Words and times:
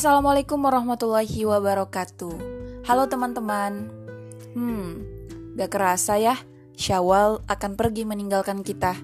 Assalamualaikum 0.00 0.64
warahmatullahi 0.64 1.44
wabarakatuh. 1.44 2.32
Halo 2.88 3.04
teman-teman. 3.04 3.92
Hmm, 4.56 5.04
gak 5.60 5.76
kerasa 5.76 6.16
ya, 6.16 6.40
Syawal 6.72 7.44
akan 7.44 7.76
pergi 7.76 8.08
meninggalkan 8.08 8.64
kita. 8.64 8.96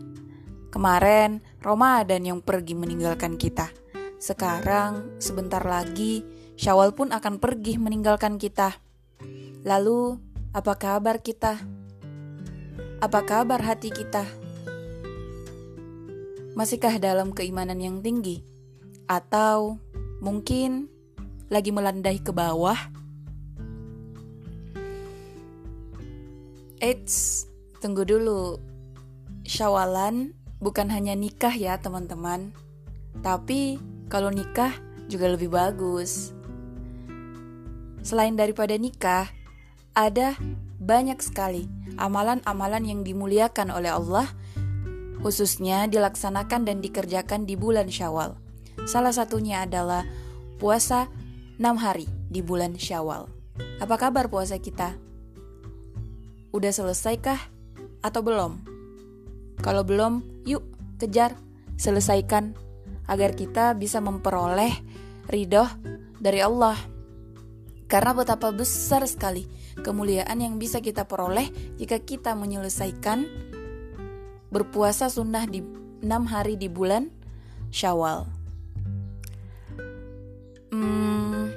Kemarin 0.72 1.44
Ramadan 1.61 2.24
yang 2.24 2.40
pergi 2.40 2.72
meninggalkan 2.72 3.36
kita. 3.36 3.68
Sekarang 4.16 5.20
sebentar 5.20 5.61
lagi 5.68 6.24
Syawal 6.56 6.96
pun 6.96 7.12
akan 7.12 7.44
pergi 7.44 7.76
meninggalkan 7.76 8.40
kita. 8.40 8.80
Lalu, 9.68 10.16
apa 10.56 10.80
kabar 10.80 11.20
kita? 11.20 11.60
Apa 13.04 13.20
kabar 13.20 13.60
hati 13.60 13.92
kita? 13.92 14.24
Masihkah 16.57 16.96
dalam 16.96 17.36
keimanan 17.36 17.85
yang 17.85 18.00
tinggi? 18.00 18.40
Atau 19.04 19.76
Mungkin 20.20 20.88
lagi 21.52 21.70
melandai 21.70 22.18
ke 22.18 22.32
bawah. 22.34 22.76
Eits, 26.80 27.48
tunggu 27.80 28.04
dulu. 28.04 28.60
Syawalan 29.46 30.34
bukan 30.60 30.90
hanya 30.93 31.14
nikah 31.16 31.52
ya 31.54 31.79
teman-teman. 31.80 32.52
Tapi 33.24 33.80
kalau 34.12 34.28
nikah 34.28 34.74
juga 35.08 35.33
lebih 35.33 35.50
bagus. 35.50 36.34
Selain 38.06 38.34
daripada 38.38 38.77
nikah, 38.78 39.27
ada 39.96 40.38
banyak 40.78 41.19
sekali 41.19 41.66
amalan-amalan 41.96 42.84
yang 42.86 43.00
dimuliakan 43.02 43.72
oleh 43.72 43.91
Allah, 43.91 44.28
khususnya 45.24 45.88
dilaksanakan 45.91 46.69
dan 46.69 46.78
dikerjakan 46.84 47.48
di 47.48 47.56
bulan 47.58 47.91
Syawal. 47.91 48.45
Salah 48.84 49.16
satunya 49.16 49.64
adalah 49.64 50.05
puasa 50.60 51.08
6 51.56 51.64
hari 51.80 52.05
di 52.28 52.44
bulan 52.44 52.77
Syawal. 52.77 53.24
Apa 53.80 53.96
kabar 53.96 54.28
puasa 54.28 54.60
kita? 54.60 54.92
Udah 56.52 56.72
selesaikah 56.72 57.41
atau 58.04 58.20
belum? 58.20 58.60
Kalau 59.64 59.80
belum, 59.88 60.44
yuk 60.44 60.60
kejar, 61.00 61.32
selesaikan 61.80 62.52
agar 63.08 63.32
kita 63.32 63.72
bisa 63.72 64.04
memperoleh 64.04 64.72
ridho 65.32 65.64
dari 66.20 66.44
Allah. 66.44 66.77
Karena 67.86 68.12
betapa 68.12 68.52
besar 68.52 69.06
sekali 69.08 69.47
kemuliaan 69.80 70.42
yang 70.42 70.60
bisa 70.60 70.82
kita 70.84 71.06
peroleh 71.06 71.48
jika 71.80 72.02
kita 72.02 72.34
menyelesaikan 72.34 73.24
berpuasa 74.50 75.08
sunnah 75.08 75.48
di 75.48 75.64
6 76.04 76.04
hari 76.28 76.60
di 76.60 76.69
bulan 76.69 77.08
Syawal. 77.72 78.35
Hmm, 80.77 81.56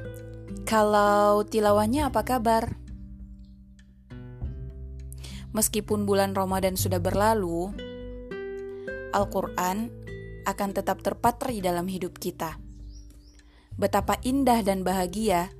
kalau 0.64 1.44
tilawahnya 1.44 2.08
apa 2.08 2.24
kabar? 2.24 2.80
Meskipun 5.52 6.08
bulan 6.08 6.32
Ramadan 6.32 6.80
sudah 6.80 7.04
berlalu, 7.04 7.76
Al-Quran 9.12 9.92
akan 10.48 10.70
tetap 10.72 11.04
terpatri 11.04 11.60
dalam 11.60 11.92
hidup 11.92 12.16
kita. 12.16 12.64
Betapa 13.76 14.24
indah 14.24 14.64
dan 14.64 14.88
bahagia 14.88 15.52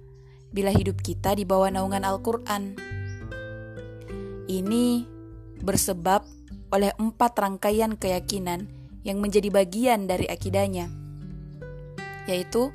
bila 0.56 0.72
hidup 0.72 1.04
kita 1.04 1.36
di 1.36 1.44
bawah 1.44 1.68
naungan 1.68 2.08
Al-Quran. 2.08 2.80
Ini 4.48 5.04
bersebab 5.60 6.24
oleh 6.72 6.96
empat 6.96 7.36
rangkaian 7.36 8.00
keyakinan 8.00 8.72
yang 9.04 9.20
menjadi 9.20 9.52
bagian 9.52 10.08
dari 10.08 10.32
akidahnya, 10.32 10.88
yaitu 12.24 12.72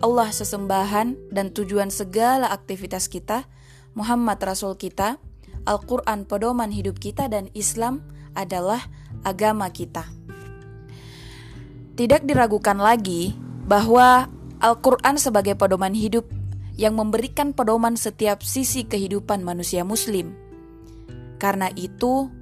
Allah 0.00 0.32
sesembahan 0.32 1.28
dan 1.28 1.52
tujuan 1.52 1.92
segala 1.92 2.48
aktivitas 2.48 3.12
kita, 3.12 3.44
Muhammad 3.92 4.40
Rasul 4.40 4.72
kita, 4.80 5.20
Al-Quran 5.68 6.24
pedoman 6.24 6.72
hidup 6.72 6.96
kita, 6.96 7.28
dan 7.28 7.52
Islam 7.52 8.00
adalah 8.32 8.80
agama 9.28 9.68
kita. 9.68 10.08
Tidak 12.00 12.24
diragukan 12.24 12.80
lagi 12.80 13.36
bahwa 13.68 14.32
Al-Quran 14.64 15.20
sebagai 15.20 15.52
pedoman 15.52 15.92
hidup 15.92 16.24
yang 16.80 16.96
memberikan 16.96 17.52
pedoman 17.52 18.00
setiap 18.00 18.40
sisi 18.40 18.88
kehidupan 18.88 19.44
manusia 19.44 19.84
Muslim. 19.84 20.32
Karena 21.36 21.68
itu, 21.76 22.32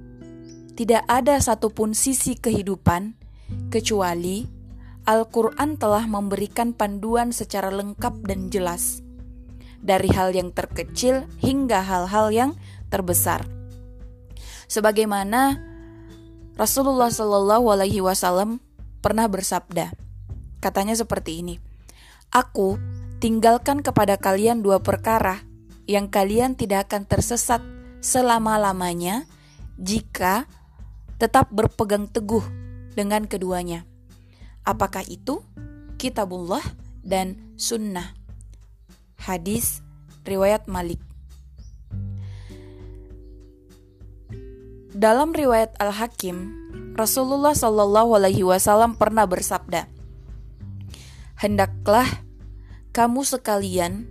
tidak 0.79 1.03
ada 1.11 1.43
satupun 1.43 1.91
sisi 1.91 2.39
kehidupan 2.39 3.19
kecuali 3.67 4.58
Al-Quran 5.09 5.73
telah 5.73 6.05
memberikan 6.05 6.69
panduan 6.69 7.33
secara 7.33 7.73
lengkap 7.73 8.29
dan 8.29 8.53
jelas, 8.53 9.01
dari 9.81 10.05
hal 10.13 10.37
yang 10.37 10.53
terkecil 10.53 11.25
hingga 11.41 11.81
hal-hal 11.81 12.29
yang 12.29 12.51
terbesar. 12.93 13.41
Sebagaimana 14.69 15.57
Rasulullah 16.53 17.09
Shallallahu 17.09 17.73
Alaihi 17.73 18.05
Wasallam 18.05 18.61
pernah 19.01 19.25
bersabda, 19.25 19.97
katanya 20.61 20.93
seperti 20.93 21.41
ini: 21.41 21.57
Aku 22.29 22.77
tinggalkan 23.17 23.81
kepada 23.81 24.13
kalian 24.13 24.61
dua 24.61 24.77
perkara 24.77 25.41
yang 25.89 26.05
kalian 26.13 26.53
tidak 26.53 26.85
akan 26.85 27.09
tersesat 27.09 27.65
selama-lamanya 27.97 29.25
jika 29.81 30.45
tetap 31.17 31.49
berpegang 31.49 32.05
teguh 32.05 32.45
dengan 32.93 33.25
keduanya. 33.25 33.89
Apakah 34.69 35.01
itu? 35.09 35.41
Kitabullah 35.97 36.61
dan 37.01 37.57
Sunnah. 37.57 38.13
Hadis 39.17 39.81
riwayat 40.29 40.69
Malik. 40.69 41.01
Dalam 44.93 45.33
riwayat 45.33 45.73
Al-Hakim, 45.81 46.53
Rasulullah 46.93 47.57
Shallallahu 47.57 48.13
Alaihi 48.13 48.45
Wasallam 48.45 48.93
pernah 48.93 49.25
bersabda, 49.25 49.89
"Hendaklah 51.41 52.05
kamu 52.93 53.25
sekalian 53.25 54.05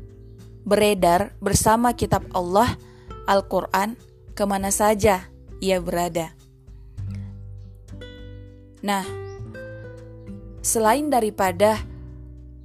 beredar 0.66 1.38
bersama 1.38 1.94
kitab 1.94 2.26
Allah, 2.34 2.74
Al-Quran, 3.30 3.94
ke 4.34 4.42
mana 4.42 4.74
saja 4.74 5.30
ia 5.62 5.78
berada." 5.78 6.34
Nah, 8.82 9.17
Selain 10.60 11.06
daripada 11.06 11.80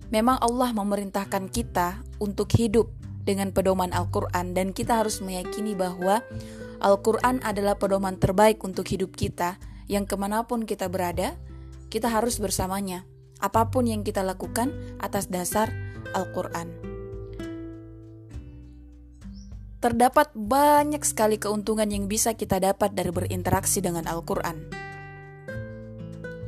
memang 0.09 0.41
Allah 0.41 0.73
memerintahkan 0.73 1.49
kita 1.49 2.01
untuk 2.17 2.49
hidup 2.57 2.89
dengan 3.23 3.55
pedoman 3.55 3.89
Al-Quran 3.95 4.51
dan 4.53 4.75
kita 4.75 4.99
harus 4.99 5.23
meyakini 5.23 5.73
bahwa 5.73 6.21
Al-Quran 6.83 7.39
adalah 7.41 7.79
pedoman 7.79 8.19
terbaik 8.19 8.59
untuk 8.67 8.83
hidup 8.91 9.15
kita 9.15 9.55
yang 9.87 10.03
ke 10.03 10.15
mana 10.19 10.43
pun 10.43 10.67
kita 10.67 10.91
berada, 10.91 11.39
kita 11.87 12.11
harus 12.11 12.39
bersamanya. 12.39 13.07
Apa 13.43 13.71
pun 13.71 13.87
yang 13.87 14.07
kita 14.07 14.23
lakukan 14.23 14.71
atas 15.03 15.27
dasar 15.27 15.71
Al-Quran. 16.15 16.71
Terdapat 19.83 20.31
banyak 20.31 21.03
sekali 21.03 21.35
keuntungan 21.35 21.91
yang 21.91 22.07
bisa 22.07 22.39
kita 22.39 22.55
dapat 22.63 22.95
dari 22.95 23.11
berinteraksi 23.11 23.83
dengan 23.83 24.07
Al-Quran. 24.07 24.71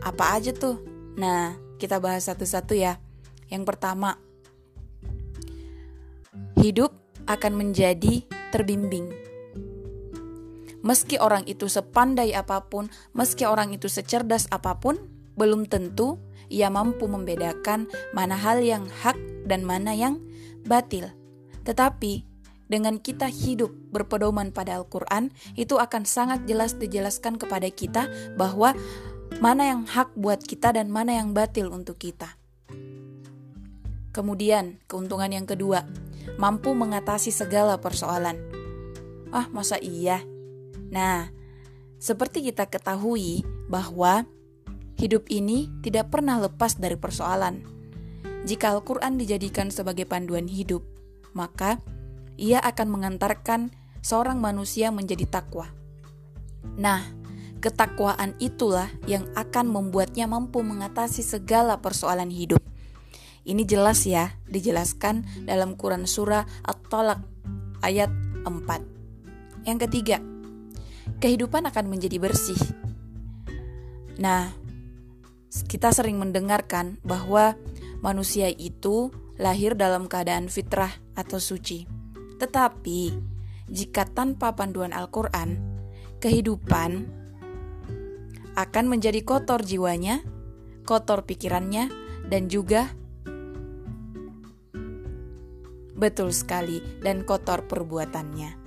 Apa 0.08 0.40
aja 0.40 0.56
tuh? 0.56 0.95
Nah, 1.16 1.56
kita 1.80 2.00
bahas 2.04 2.28
satu-satu 2.28 2.76
ya. 2.76 3.00
Yang 3.48 3.64
pertama, 3.72 4.20
hidup 6.60 6.92
akan 7.26 7.54
menjadi 7.56 8.26
terbimbing. 8.52 9.12
Meski 10.86 11.18
orang 11.18 11.42
itu 11.50 11.66
sepandai 11.66 12.38
apa 12.38 12.70
pun, 12.70 12.94
meski 13.18 13.48
orang 13.50 13.74
itu 13.74 13.90
secerdas 13.90 14.46
apa 14.54 14.78
pun, 14.78 15.02
belum 15.34 15.66
tentu 15.66 16.22
ia 16.46 16.70
mampu 16.70 17.10
membedakan 17.10 17.90
mana 18.14 18.38
hal 18.38 18.62
yang 18.62 18.86
hak 18.86 19.18
dan 19.50 19.66
mana 19.66 19.98
yang 19.98 20.22
batil. 20.62 21.10
Tetapi 21.66 22.26
dengan 22.66 22.98
kita 22.98 23.30
hidup 23.30 23.74
berpedoman 23.94 24.50
pada 24.50 24.82
Al-Quran, 24.82 25.30
itu 25.54 25.78
akan 25.78 26.06
sangat 26.06 26.50
jelas 26.50 26.78
dijelaskan 26.78 27.38
kepada 27.38 27.70
kita 27.70 28.10
bahwa 28.38 28.74
mana 29.44 29.68
yang 29.68 29.84
hak 29.84 30.16
buat 30.16 30.44
kita 30.44 30.76
dan 30.76 30.88
mana 30.88 31.20
yang 31.20 31.36
batil 31.36 31.72
untuk 31.72 32.00
kita. 32.00 32.40
Kemudian, 34.16 34.80
keuntungan 34.88 35.28
yang 35.28 35.44
kedua, 35.44 35.84
mampu 36.40 36.72
mengatasi 36.72 37.36
segala 37.36 37.76
persoalan. 37.84 38.40
Ah, 39.36 39.52
masa 39.52 39.76
iya? 39.84 40.24
Nah, 40.88 41.28
seperti 42.00 42.48
kita 42.48 42.72
ketahui 42.72 43.44
bahwa 43.68 44.24
hidup 44.96 45.28
ini 45.28 45.68
tidak 45.84 46.16
pernah 46.16 46.40
lepas 46.40 46.80
dari 46.80 46.96
persoalan. 46.96 47.60
Jika 48.48 48.72
Al-Quran 48.72 49.20
dijadikan 49.20 49.68
sebagai 49.74 50.08
panduan 50.08 50.48
hidup, 50.48 50.86
maka 51.36 51.84
ia 52.40 52.64
akan 52.64 52.88
mengantarkan 52.88 53.74
seorang 54.00 54.40
manusia 54.40 54.94
menjadi 54.94 55.28
takwa. 55.28 55.68
Nah, 56.78 57.04
Ketakwaan 57.66 58.38
itulah 58.38 58.94
yang 59.10 59.26
akan 59.34 59.66
membuatnya 59.66 60.30
mampu 60.30 60.62
mengatasi 60.62 61.26
segala 61.26 61.82
persoalan 61.82 62.30
hidup. 62.30 62.62
Ini 63.42 63.66
jelas 63.66 64.06
ya, 64.06 64.38
dijelaskan 64.46 65.26
dalam 65.50 65.74
Quran 65.74 66.06
Surah 66.06 66.46
At-Talaq 66.62 67.26
ayat 67.82 68.14
4. 68.46 69.66
Yang 69.66 69.90
ketiga, 69.90 70.22
kehidupan 71.18 71.66
akan 71.66 71.90
menjadi 71.90 72.22
bersih. 72.22 72.62
Nah, 74.22 74.54
kita 75.66 75.90
sering 75.90 76.22
mendengarkan 76.22 77.02
bahwa 77.02 77.58
manusia 78.06 78.46
itu 78.46 79.10
lahir 79.42 79.74
dalam 79.74 80.06
keadaan 80.06 80.54
fitrah 80.54 80.94
atau 81.18 81.42
suci. 81.42 81.90
Tetapi, 82.38 83.02
jika 83.74 84.06
tanpa 84.06 84.54
panduan 84.54 84.94
Al-Quran, 84.94 85.58
kehidupan 86.22 87.25
akan 88.56 88.86
menjadi 88.88 89.22
kotor 89.22 89.62
jiwanya, 89.62 90.24
kotor 90.88 91.28
pikirannya, 91.28 91.92
dan 92.28 92.48
juga 92.50 92.92
Betul 95.96 96.36
sekali, 96.36 96.84
dan 97.00 97.24
kotor 97.24 97.72
perbuatannya. 97.72 98.60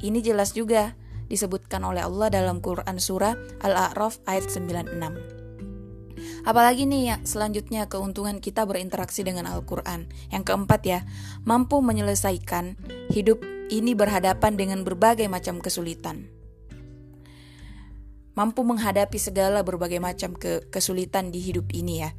Ini 0.00 0.18
jelas 0.24 0.56
juga 0.56 0.96
disebutkan 1.28 1.84
oleh 1.84 2.00
Allah 2.00 2.32
dalam 2.32 2.64
Quran 2.64 2.96
Surah 2.96 3.36
Al-A'raf 3.60 4.24
ayat 4.24 4.48
96. 4.48 4.96
Apalagi 6.48 6.88
nih 6.88 7.02
ya, 7.04 7.16
selanjutnya 7.20 7.84
keuntungan 7.84 8.40
kita 8.40 8.64
berinteraksi 8.64 9.20
dengan 9.20 9.44
Al-Quran. 9.44 10.08
Yang 10.32 10.42
keempat 10.48 10.80
ya, 10.88 11.04
mampu 11.44 11.84
menyelesaikan 11.84 12.80
hidup 13.12 13.44
ini 13.68 13.92
berhadapan 13.92 14.56
dengan 14.56 14.80
berbagai 14.88 15.28
macam 15.28 15.60
kesulitan. 15.60 16.39
Mampu 18.38 18.62
menghadapi 18.62 19.18
segala 19.18 19.66
berbagai 19.66 19.98
macam 19.98 20.32
ke 20.38 20.64
kesulitan 20.70 21.34
di 21.34 21.42
hidup 21.42 21.70
ini 21.74 22.06
ya. 22.06 22.10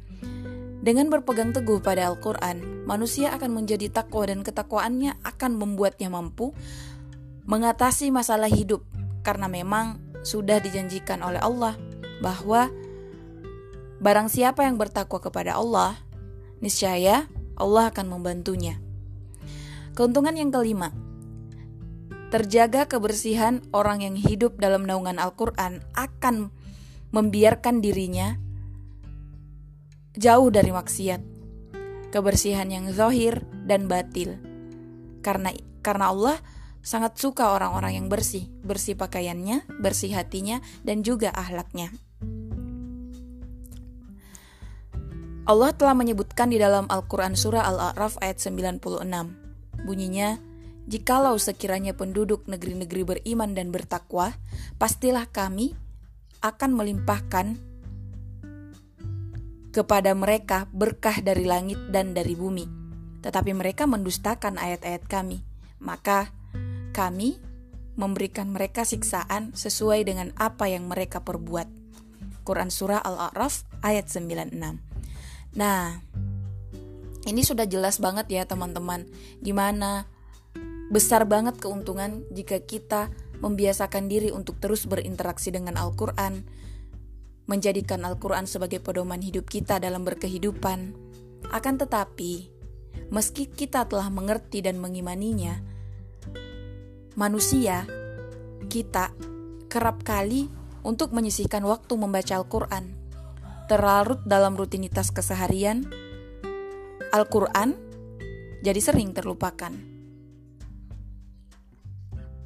Dengan 0.82 1.08
berpegang 1.08 1.54
teguh 1.54 1.78
pada 1.78 2.10
Al-Quran, 2.10 2.82
manusia 2.84 3.30
akan 3.38 3.54
menjadi 3.54 3.86
takwa 3.86 4.26
dan 4.26 4.42
ketakwaannya 4.42 5.14
akan 5.22 5.54
membuatnya 5.54 6.10
mampu 6.10 6.50
mengatasi 7.46 8.10
masalah 8.10 8.50
hidup 8.50 8.82
karena 9.22 9.46
memang 9.46 10.02
sudah 10.26 10.58
dijanjikan 10.58 11.22
oleh 11.22 11.38
Allah 11.38 11.78
bahwa 12.22 12.70
barang 14.02 14.28
siapa 14.30 14.66
yang 14.66 14.78
bertakwa 14.78 15.22
kepada 15.22 15.54
Allah, 15.58 15.98
niscaya 16.58 17.30
Allah 17.54 17.94
akan 17.94 18.06
membantunya. 18.10 18.82
Keuntungan 19.94 20.34
yang 20.34 20.50
kelima, 20.50 20.90
terjaga 22.32 22.88
kebersihan 22.88 23.60
orang 23.76 24.00
yang 24.00 24.16
hidup 24.16 24.56
dalam 24.56 24.88
naungan 24.88 25.20
Al-Quran 25.20 25.84
akan 25.92 26.48
membiarkan 27.12 27.84
dirinya 27.84 28.40
jauh 30.16 30.48
dari 30.48 30.72
maksiat, 30.72 31.20
kebersihan 32.08 32.72
yang 32.72 32.88
zahir 32.88 33.44
dan 33.68 33.84
batil. 33.84 34.40
Karena 35.20 35.52
karena 35.84 36.08
Allah 36.08 36.40
sangat 36.80 37.20
suka 37.20 37.52
orang-orang 37.52 38.00
yang 38.00 38.08
bersih, 38.08 38.48
bersih 38.64 38.96
pakaiannya, 38.96 39.68
bersih 39.84 40.16
hatinya, 40.16 40.64
dan 40.80 41.04
juga 41.04 41.36
ahlaknya. 41.36 41.92
Allah 45.42 45.74
telah 45.76 45.92
menyebutkan 45.92 46.48
di 46.48 46.56
dalam 46.56 46.88
Al-Quran 46.88 47.36
Surah 47.36 47.66
Al-A'raf 47.66 48.16
ayat 48.24 48.40
96. 48.40 48.80
Bunyinya, 49.84 50.38
Jikalau 50.92 51.40
sekiranya 51.40 51.96
penduduk 51.96 52.44
negeri-negeri 52.44 53.00
beriman 53.08 53.56
dan 53.56 53.72
bertakwa, 53.72 54.36
pastilah 54.76 55.24
kami 55.24 55.72
akan 56.44 56.70
melimpahkan 56.76 57.56
kepada 59.72 60.12
mereka 60.12 60.68
berkah 60.68 61.24
dari 61.24 61.48
langit 61.48 61.80
dan 61.88 62.12
dari 62.12 62.36
bumi. 62.36 62.68
Tetapi 63.24 63.56
mereka 63.56 63.88
mendustakan 63.88 64.60
ayat-ayat 64.60 65.08
kami. 65.08 65.40
Maka 65.80 66.28
kami 66.92 67.40
memberikan 67.96 68.52
mereka 68.52 68.84
siksaan 68.84 69.56
sesuai 69.56 70.04
dengan 70.04 70.28
apa 70.36 70.68
yang 70.68 70.92
mereka 70.92 71.24
perbuat. 71.24 71.72
Quran 72.44 72.68
Surah 72.68 73.00
Al-A'raf 73.00 73.64
ayat 73.80 74.12
96. 74.12 74.60
Nah, 75.56 76.04
ini 77.24 77.40
sudah 77.40 77.64
jelas 77.64 77.96
banget 77.96 78.28
ya 78.28 78.44
teman-teman. 78.44 79.08
Gimana 79.40 80.11
besar 80.92 81.24
banget 81.24 81.56
keuntungan 81.56 82.28
jika 82.28 82.60
kita 82.60 83.08
membiasakan 83.40 84.12
diri 84.12 84.28
untuk 84.28 84.60
terus 84.60 84.84
berinteraksi 84.84 85.48
dengan 85.48 85.80
Al-Quran, 85.80 86.44
menjadikan 87.48 88.04
Al-Quran 88.04 88.44
sebagai 88.44 88.78
pedoman 88.78 89.24
hidup 89.24 89.48
kita 89.48 89.80
dalam 89.80 90.04
berkehidupan. 90.04 90.92
Akan 91.50 91.80
tetapi, 91.80 92.52
meski 93.08 93.48
kita 93.48 93.88
telah 93.88 94.12
mengerti 94.12 94.60
dan 94.60 94.78
mengimaninya, 94.78 95.58
manusia, 97.16 97.88
kita 98.68 99.10
kerap 99.72 100.04
kali 100.04 100.46
untuk 100.84 101.16
menyisihkan 101.16 101.64
waktu 101.64 101.96
membaca 101.96 102.36
Al-Quran. 102.36 103.00
Terlarut 103.66 104.20
dalam 104.28 104.54
rutinitas 104.60 105.08
keseharian, 105.08 105.88
Al-Quran 107.10 107.74
jadi 108.60 108.78
sering 108.78 109.16
terlupakan. 109.16 109.91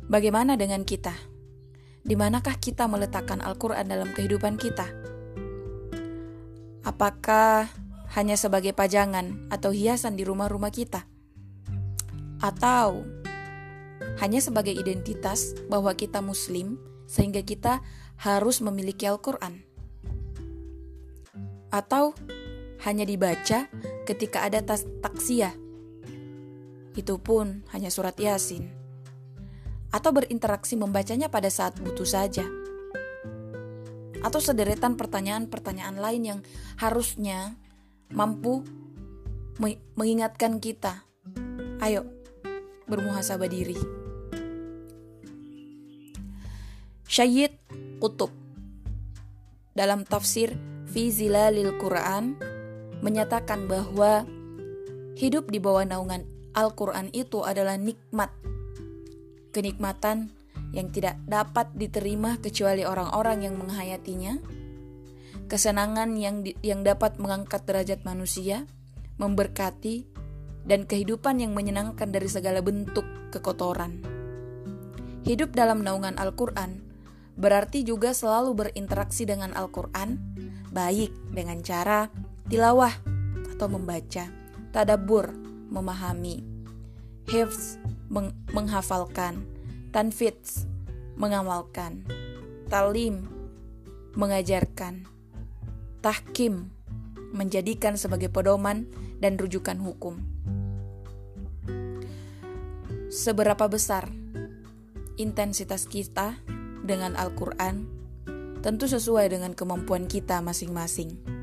Bagaimana 0.07 0.55
dengan 0.55 0.87
kita? 0.87 1.11
Di 2.07 2.15
manakah 2.15 2.63
kita 2.63 2.87
meletakkan 2.87 3.43
Al-Quran 3.43 3.91
dalam 3.91 4.15
kehidupan 4.15 4.55
kita? 4.55 4.87
Apakah 6.87 7.67
hanya 8.15 8.39
sebagai 8.39 8.71
pajangan 8.71 9.51
atau 9.51 9.75
hiasan 9.75 10.15
di 10.15 10.23
rumah-rumah 10.23 10.71
kita? 10.71 11.11
Atau 12.39 13.03
hanya 14.23 14.39
sebagai 14.39 14.79
identitas 14.79 15.59
bahwa 15.67 15.91
kita 15.99 16.23
Muslim, 16.23 16.79
sehingga 17.11 17.43
kita 17.43 17.83
harus 18.23 18.63
memiliki 18.63 19.11
Al-Quran? 19.11 19.67
Atau 21.75 22.15
hanya 22.87 23.03
dibaca 23.03 23.67
ketika 24.07 24.47
ada 24.47 24.63
taksiyah? 25.03 25.59
Itu 26.95 27.19
pun 27.19 27.67
hanya 27.75 27.91
surat 27.91 28.15
Yasin 28.15 28.86
atau 29.91 30.11
berinteraksi 30.11 30.75
membacanya 30.75 31.31
pada 31.31 31.51
saat 31.51 31.79
butuh 31.79 32.07
saja. 32.07 32.47
Atau 34.25 34.43
sederetan 34.43 34.99
pertanyaan-pertanyaan 34.99 35.97
lain 36.03 36.23
yang 36.23 36.41
harusnya 36.81 37.55
mampu 38.11 38.67
mengingatkan 39.95 40.59
kita. 40.59 41.07
Ayo, 41.79 42.09
bermuhasabah 42.91 43.51
diri. 43.51 43.79
Syed 47.07 47.55
Qutub 48.03 48.35
dalam 49.77 50.03
tafsir 50.03 50.59
Fi 50.91 51.13
Zilalil 51.15 51.77
Quran 51.79 52.35
menyatakan 53.05 53.71
bahwa 53.71 54.27
hidup 55.15 55.53
di 55.53 55.63
bawah 55.63 55.85
naungan 55.87 56.25
Al-Quran 56.57 57.13
itu 57.13 57.45
adalah 57.45 57.77
nikmat 57.77 58.33
kenikmatan 59.57 60.29
yang 60.77 60.93
tidak 60.93 61.17
dapat 61.25 61.73
diterima 61.73 62.37
kecuali 62.37 62.85
orang-orang 62.85 63.49
yang 63.49 63.57
menghayatinya, 63.57 64.37
kesenangan 65.49 66.13
yang 66.21 66.45
di, 66.45 66.53
yang 66.61 66.85
dapat 66.85 67.17
mengangkat 67.17 67.65
derajat 67.65 68.05
manusia, 68.05 68.69
memberkati, 69.17 70.05
dan 70.69 70.85
kehidupan 70.85 71.41
yang 71.41 71.57
menyenangkan 71.57 72.13
dari 72.13 72.29
segala 72.29 72.61
bentuk 72.61 73.09
kekotoran. 73.33 74.05
Hidup 75.25 75.57
dalam 75.57 75.81
naungan 75.81 76.21
Al-Quran 76.21 76.85
berarti 77.37 77.85
juga 77.85 78.13
selalu 78.13 78.53
berinteraksi 78.67 79.25
dengan 79.25 79.57
Al-Quran, 79.57 80.21
baik 80.73 81.13
dengan 81.33 81.65
cara 81.65 82.13
tilawah 82.53 82.93
atau 83.57 83.69
membaca, 83.73 84.29
tadabur, 84.73 85.33
memahami, 85.73 86.45
hifz, 87.27 87.81
meng 88.09 88.35
menghafalkan, 88.55 89.47
tanfits, 89.91 90.67
mengamalkan, 91.19 92.07
talim, 92.71 93.27
mengajarkan, 94.15 95.07
tahkim, 96.01 96.71
menjadikan 97.35 97.99
sebagai 97.99 98.33
pedoman 98.33 98.89
dan 99.19 99.37
rujukan 99.37 99.77
hukum. 99.81 100.23
Seberapa 103.13 103.67
besar 103.71 104.11
intensitas 105.17 105.89
kita 105.89 106.37
dengan 106.85 107.17
Al-Quran 107.17 107.89
tentu 108.61 108.91
sesuai 108.91 109.31
dengan 109.31 109.55
kemampuan 109.55 110.11
kita 110.11 110.43
masing-masing. 110.43 111.36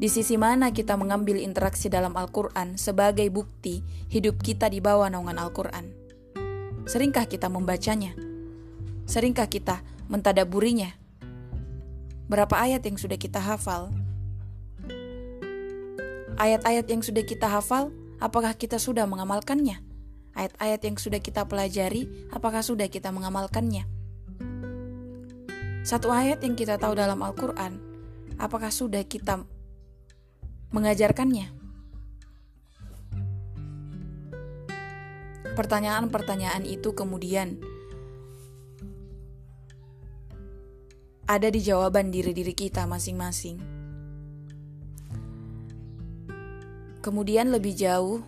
Di 0.00 0.08
sisi 0.08 0.40
mana 0.40 0.72
kita 0.72 0.96
mengambil 0.96 1.36
interaksi 1.36 1.92
dalam 1.92 2.16
Al-Quran 2.16 2.80
sebagai 2.80 3.28
bukti 3.28 3.84
hidup 4.08 4.40
kita 4.40 4.72
di 4.72 4.80
bawah 4.80 5.12
naungan 5.12 5.36
Al-Quran? 5.36 5.92
Seringkah 6.88 7.28
kita 7.28 7.52
membacanya? 7.52 8.16
Seringkah 9.04 9.52
kita 9.52 9.84
mentadaburinya? 10.08 10.88
Berapa 12.32 12.64
ayat 12.64 12.80
yang 12.88 12.96
sudah 12.96 13.20
kita 13.20 13.44
hafal? 13.44 13.92
Ayat-ayat 16.40 16.88
yang 16.88 17.04
sudah 17.04 17.20
kita 17.20 17.52
hafal, 17.52 17.92
apakah 18.24 18.56
kita 18.56 18.80
sudah 18.80 19.04
mengamalkannya? 19.04 19.84
Ayat-ayat 20.32 20.80
yang 20.80 20.96
sudah 20.96 21.20
kita 21.20 21.44
pelajari, 21.44 22.08
apakah 22.32 22.64
sudah 22.64 22.88
kita 22.88 23.12
mengamalkannya? 23.12 23.84
Satu 25.84 26.08
ayat 26.08 26.40
yang 26.40 26.56
kita 26.56 26.80
tahu 26.80 26.96
dalam 26.96 27.20
Al-Quran, 27.20 27.76
apakah 28.40 28.72
sudah 28.72 29.04
kita 29.04 29.44
mengajarkannya? 30.70 31.50
Pertanyaan-pertanyaan 35.54 36.64
itu 36.64 36.94
kemudian 36.94 37.58
ada 41.30 41.46
di 41.46 41.62
jawaban 41.62 42.10
diri-diri 42.10 42.54
kita 42.58 42.90
masing-masing. 42.90 43.62
Kemudian 47.00 47.54
lebih 47.54 47.72
jauh, 47.78 48.20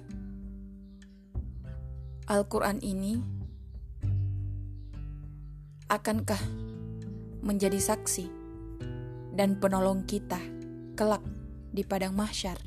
Al-Quran 2.31 2.79
ini 2.79 3.19
akankah 5.91 6.41
menjadi 7.43 7.77
saksi 7.77 8.31
dan 9.35 9.59
penolong 9.59 10.07
kita 10.07 10.39
kelak 10.95 11.21
di 11.73 11.83
padang 11.83 12.13
mahsyar? 12.13 12.61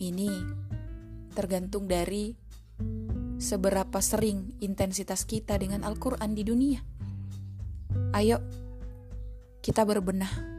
Ini 0.00 0.30
tergantung 1.36 1.86
dari 1.86 2.34
seberapa 3.38 4.00
sering 4.00 4.56
intensitas 4.64 5.28
kita 5.28 5.60
dengan 5.60 5.84
Al-Quran 5.84 6.32
di 6.32 6.42
dunia. 6.42 6.80
Ayo, 8.16 8.40
kita 9.60 9.84
berbenah 9.84 10.49